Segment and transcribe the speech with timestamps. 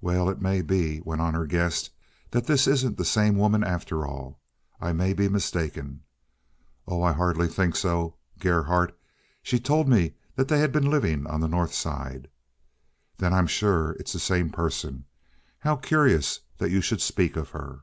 [0.00, 1.90] "Well, it may be," went on her guest,
[2.30, 4.38] "that this isn't the same woman after all.
[4.80, 6.04] I may be mistaken."
[6.86, 8.14] "Oh, I hardly think so.
[8.38, 8.96] Gerhardt!
[9.42, 12.28] She told me they had been living on the North Side."
[13.16, 15.06] "Then I'm sure it's the same person.
[15.58, 17.80] How curious that you should speak of her!"